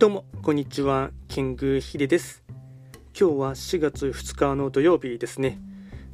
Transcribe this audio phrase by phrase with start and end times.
[0.00, 1.10] どうも、こんにちは。
[1.28, 2.42] キングヒデです。
[3.14, 5.60] 今日は4月2日の土曜日ですね。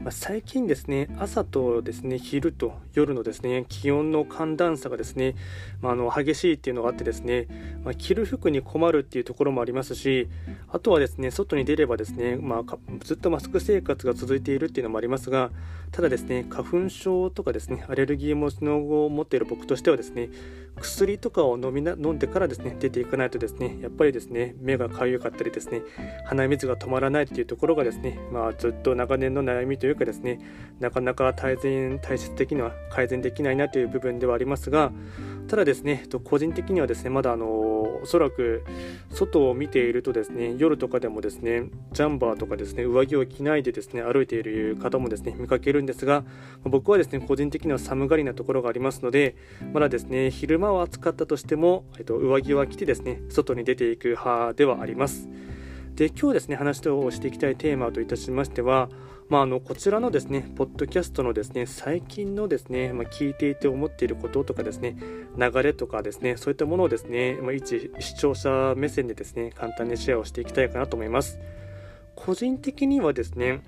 [0.06, 5.35] まあ、最近ですね、朝とですね、昼と夜のですね、気温の寒暖差がですね、
[5.83, 7.48] まあ、あの激しいっていうのがあってですね、
[7.83, 10.29] まあ、着る服に困るっていうところもありますし、
[10.71, 15.51] あとはですね、外に出ればですね、まあ、ずっとマスク生活が続いているっていうのもありますが、
[15.90, 20.30] ただですね、花粉症とかですね、アレルギー持ちのを持っている僕としてはですね、
[20.80, 25.83] 薬とかを飲みな飲んでからですね、出ていかないとですね、やっぱりですね、目がかゆかったりですね、
[26.27, 30.41] 鼻水が止まらないっていうところがですね、まあ、ずっと長年の悩みというかですね、
[30.80, 34.92] なかなか大善体質的には改善できないなという部分ではありますが、
[35.48, 38.64] ただですね、個人的にはですね、まだあのおそらく
[39.10, 46.24] 外を見ているとですね、夜とかでもですね、ジャンバーとかですね、上着を着ないでですね、歩いている方もですね、見かけるんですが、
[46.64, 49.36] 僕はですね、個人的には寒がりなところがありますので、
[49.72, 55.28] まだですね、昼間は暑かったとしても、えっと、上着は着てですね、外に出ていく派ではあります。
[55.94, 58.91] で、今日ですね、話をしていきたいテーマといたしましては、
[59.28, 64.96] まあ、あのこちらのですね、ポッドキャストのですね、最近のですね、まあ、聞いていて思っていることとかですね、
[65.36, 71.41] 流れとかですね、そういったものをですね、まあ、一視聴者目線でですね、簡単にシェアをしていきたいかなと思います。
[72.14, 73.62] 個人的にはですね、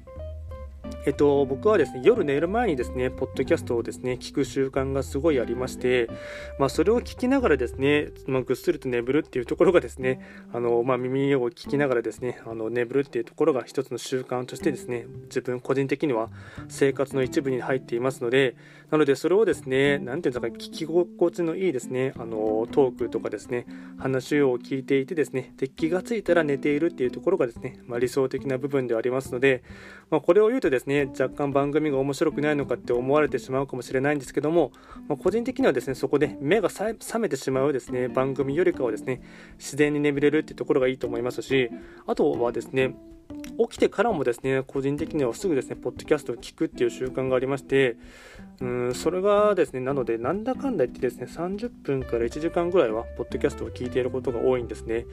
[1.06, 6.10] えっと、僕はですね、夜寝る前にですね、ポッドキャストをですね、聞く習慣がすごいありまして、
[6.58, 10.20] まあ、それを聞きながらですね、まあ、ぐっすりと眠るっていうところがですね、
[10.52, 16.30] あの、まあ、耳を聞きながらですね、あの、眠るっていうところが一つの習慣としてですね、自分個人的には
[16.68, 18.56] 生活の一部に入っていますので、
[18.90, 23.66] なので、それをですね、なんていうんですか、聞き心地のいいですね、あの、トークとかですね、
[23.98, 29.62] 話を聞いていてですね、で、気がついたら寝ているっていうところがですね、まあ、理想的な部分ではありますので、
[30.10, 34.72] まあ、これを言うとですね、ね若干番組が面白くないのかって思われてしまうかもしれないんですけども、
[35.06, 39.22] まあ、個人的にはですねそこで目が覚めてしまうですね番組よりかはですね
[39.58, 41.70] 自然に眠れるっていうところがいいと思いますし
[42.06, 42.96] あとはですね
[43.58, 47.96] 起きてからもですね、個人的にはすぐですね、ポッドキャストを聞くっていう習慣がありまして、
[48.60, 55.06] うん、それがですね、なので、なんだかんだ言ってですね、30分から1時間ぐらいは、ポッドキャストを聞いていることが多いんですね。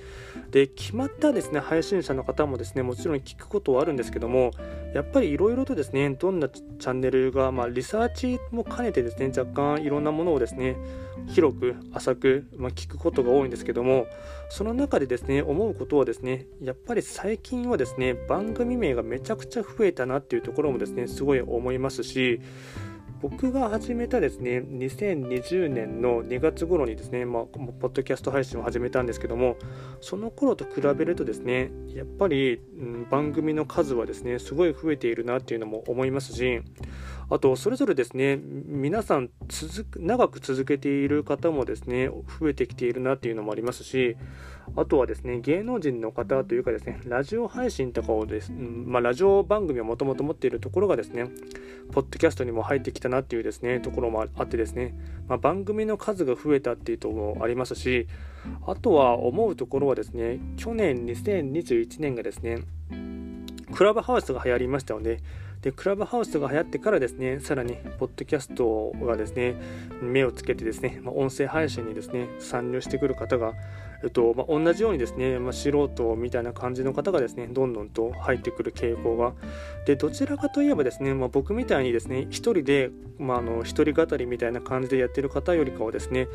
[0.51, 4.51] で、決まったですね、配信者の方もですね、もちろん聞くことはあるんですけども、
[4.95, 10.77] やっぱりいろいろとですね、どんなチャンネルが、まあ、リサーチも兼ねてですね、若干いろんなものをですね、
[11.27, 14.07] 広く浅く、まあ、聞くことが多いんですけども
[14.49, 22.41] その中でですね思うことはですねやっぱり最近はですね番組名がめちゃくちゃ増えたなっていうところもですねすごい思いますし
[23.21, 29.57] 僕が始めたですね2020年の2月頃にですね、まあ、ポッドキャスト配信を始めたんですけども
[30.01, 36.61] その頃と比べるとですねやっぱり、うん、番組の数はですねすごい増えているなっていうのも思いますし
[37.29, 44.15] あと、それぞれですね、皆さん続く、長く続けている方もですね、増えてきているなっていうのもありますし、
[44.75, 51.25] あとはですね、芸能人の方というかですね、ラジオ配信とかをです、まあ、ラジオ番組をもともと持っているところがですね、
[51.91, 54.95] ポッドキャストにも入ってきたなっていうですね、ところもあってですね、
[55.27, 58.07] まあ、番組の数が増えたっていうところもありますし、
[58.67, 62.59] あとは思うところはですね、去年2021年がですね、
[63.73, 65.19] クラブハウスが流行りましたので、
[65.65, 69.55] で、クラブハウスが流行ってからですね、さらに、ポッドキャストがですね、
[69.99, 73.53] 目をつけてですね、まあ、音声配信にですね、参入してくる方が
[74.05, 79.33] えっとまあ、同じようにですね、まあ、素人みたいな感じの方がですねどんどんと入ってくる傾向が。
[79.85, 86.27] でどちらかといえばですね、まあ、僕みたいにですね1人で、まあ、あの一人語りみたいな感じでやってる方よりかはですね、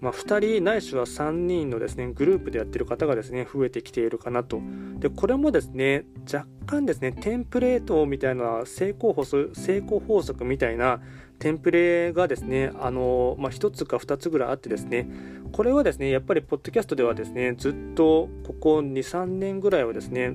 [0.00, 4.60] まあ、2人ないしは3人のですねグループでやってる方がですね増えてきているかなと。
[4.98, 11.00] でこれもですね若干ですねテンプレートみたいな成功法則成功法則みたいな
[11.38, 15.08] テンプレがですね、あのまあ、1つか2つぐらいあってですね、
[15.52, 20.32] これはですね、やっぱりポッドキャストではですね、ずっとここ2、3年ぐらいはですね、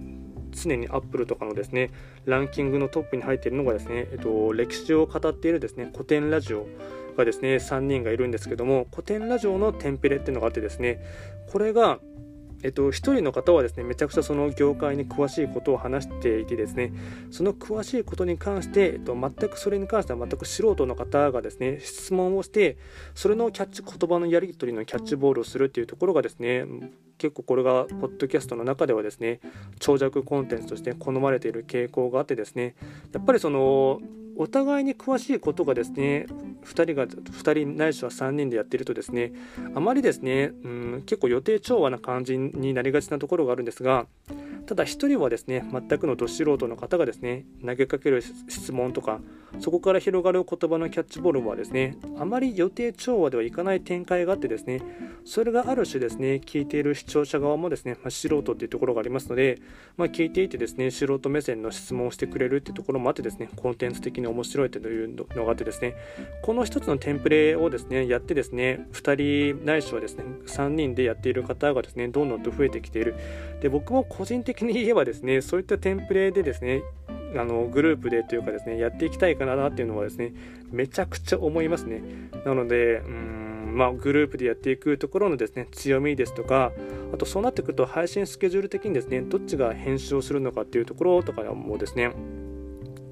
[0.52, 1.92] 常にアップルとかのですね、
[2.26, 6.68] ランキングのトップに入っているのがですね、えっと、歴史を語っているですね、古典ラジオ
[7.18, 11.00] がですね、3人がいるんですけども、古典ラジオのテンプレっていうのがあってですね、
[11.52, 12.00] これが、
[12.64, 16.92] えっと、一人の方はですね、めちゃくちゃその業界に詳しいことを話していてですね、
[17.32, 22.78] その詳しいことに関して、えっと、全くそれに関しては全く素人の方がですね、質問をして、
[23.16, 26.66] それのキャッチ、言葉のやり取りのキャッチボールをするっていうところがですね、
[27.18, 29.40] 結構これが、ポッドキャストの中ではですね、
[29.80, 32.76] 長尺コンテンツとして好まれている傾向があってですね、
[33.14, 34.02] やっぱりその、
[34.40, 36.26] お互いに詳しいことがですね
[36.64, 39.34] 2人が2人ないしは3人でやってるとですね
[39.76, 44.08] あまりですね、うん、結構予定調和な感じになりがちなところがあるんですが
[44.66, 49.20] ただ1人はですね全くのど素人の方がですね投げかける質問とか
[49.60, 54.82] そこから広がる言葉のキャッチボールはですねあまり予定調和ではいかない展開があってですね
[55.26, 59.60] それがある種ですね聞いている視聴者側もですね、まあ、素人っていうところがありますので、
[59.98, 65.96] まあ、聞いていてですね素人目線の質問をしてくれるっていうところもあってですねコンテンツ的に面白いというのがあってですね
[66.42, 73.16] この一つのテンプレをですねやってですね2人ないしはですね3人でやっている方がですねどんどんと増えてきている。
[73.62, 76.82] で僕も個人的に言えばですねそういったテンプレでですね
[77.36, 80.34] あのグループでというかですねやっていきたいかなっていうのはですね
[80.72, 82.02] めちゃくちゃ思いますね。
[82.46, 86.72] なのでうんまあグループでやっていくところのですね強みですとか
[87.14, 92.12] あとそうなってくると配信スケジュール的にですねどっちが編集をするのかっていうところとかもですね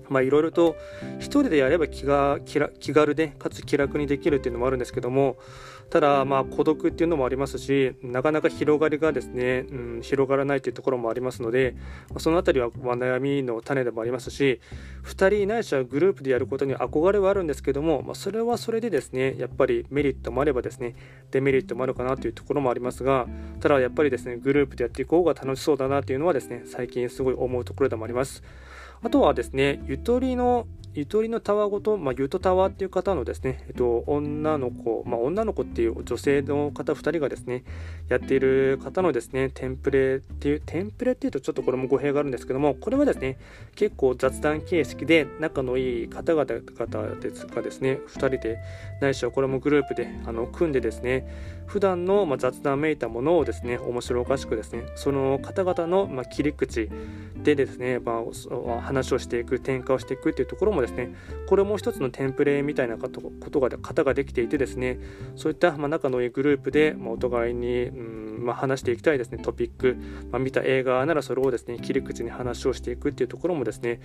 [0.09, 0.75] まあいろいろと
[1.19, 5.37] 1人でやれば気が気軽でかつ気楽にできるっていうのもあるんですけども
[5.89, 11.75] ただまあ孤独っていうのもありますしなかなか広がりがですね、うん、広がらないというところもありますので
[12.17, 14.59] その辺りは悩みの種でもありますし
[15.05, 20.95] 2人いないしはグループでやることに憧れはあるんですけども、まあ、それはそれでですねやっぱりメリットもあればですね
[21.31, 23.25] デメリットもあるかなというところもありますが
[23.61, 28.43] ただやっぱりですねグループでやっていこうが楽しそうだなというのはですね最近すごい思うところでもあります。
[29.01, 30.67] あとはですね、ゆとりの
[30.97, 37.63] ゆとりのタワごと、まあ、ゆとタワーっていう方のですね、えっと、女の子、まあ、女の子っていう女性の方2人がですね、
[38.09, 43.37] やっている方のですね、テンプレっていう、テンプレっていうとちょっとこれも語弊があるんですけども、これはですね、
[43.75, 48.57] 結構雑談形式で仲のいい方々ですがですね、2人で、
[48.99, 51.27] ないしはこれもグループであの組んでですね、
[51.67, 56.89] 普段のま雑談めいたものをですね、面白おかしくですね、その方々のま切り口
[57.35, 60.86] でですね、まあ、話をしていく、転化をしていくっていうところもですね
[61.47, 64.99] これも一つのテンプレみたいなことが型ができていてですね。
[65.35, 69.39] そういったま仲のいいグループで、まお互いに、うんまあ、話していきたいですね。
[69.39, 69.97] トピック、
[70.31, 73.99] まあ、見た映画ならそれをですね切り口に話をしていくっていうところもですね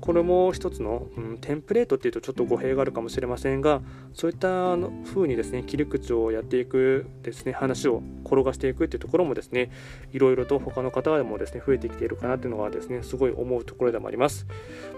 [0.00, 3.82] これも一つの、うん、テンプレートっていうとちょっと語弊があるかもしれませんが
[4.12, 4.76] そういった
[5.06, 9.70] 風にですね切り口をやっていくですね話を転がしていくっていうところもですね
[10.12, 14.44] いろいろと他の方でもですね増えてきているかなっていうのがですねすごい思うところでもあります、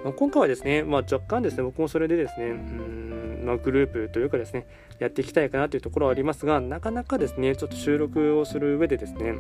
[0.05, 3.16] まあ、今回はですね、まあ、若干ですね僕もそれでですねうん
[3.47, 4.67] まあ、グループというかですね
[4.99, 9.35] やっていきたいかなというところはありますがなかなかですねちょっと収録をする上でですね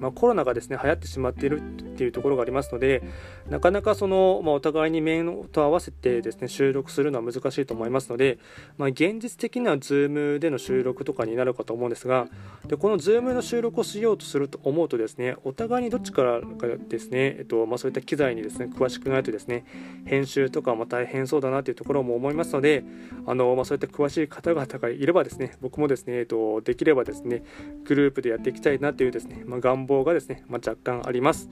[0.00, 1.60] まあ、コロナがですね流行ってしまっている
[1.98, 3.02] っていうところがありますので
[3.50, 8.38] なかなかその、まあ、お互いに面と合わせてですね収録するのは難しいと思いますので、
[8.76, 12.28] まあ、現実的には Zoom での収録とかになるかと思うんですが
[12.68, 19.64] でこの Zoom の収録をしようとすると思うとですねお互いにどっちからかですね、えっとまあ、そういった機材にですね詳しくないとですね
[20.04, 22.84] 編集とかも大変そうだなというところも思いますので
[23.26, 27.42] あの、まあ、そういった詳しい方々がいればですね僕もですね、えっと、できればですね
[27.84, 31.48] グループでやっていきたいなというですね、まあ、願望がですね、まあ、若干あります。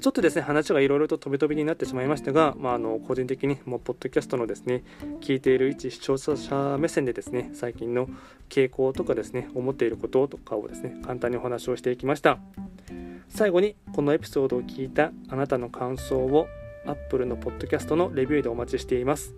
[0.00, 4.82] ちょっとですね、話がいろいろと飛び飛びになってしまいましたが、まあ、あの個人的にもうポッドキャストのですね、
[5.20, 8.08] 聞いている一視聴者目線でですね、最近の
[8.48, 12.38] 傾向とかですね、思っていることとかをですね、簡単にお話をしていきました。
[13.28, 16.48] 最後に、このエピソードを聞いたあなたの感想を
[16.86, 19.34] Apple のポッドキャストのレビューでお待ちしています。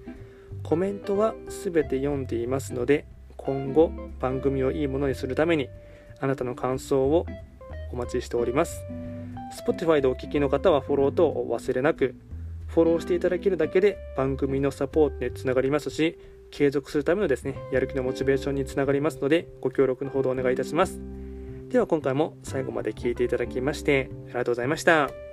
[0.63, 3.07] コメントは全て読んでいますので、
[3.43, 3.91] 今後
[4.21, 5.71] 番組をいいものにするために
[6.21, 7.25] あなたの感想を
[7.91, 8.85] お待ちしております
[9.51, 12.15] Spotify でお聞きの方はフォローとお忘れなく
[12.69, 16.19] フォローしていただけるだけで番組のサポートにつながりますし
[16.51, 21.01] 継続するためのですねやる気のモチベーションにつながりますのでご協力のほどお願いいたします
[21.69, 25.30] では今回も最後まで聴いていただきましてありがとうございました。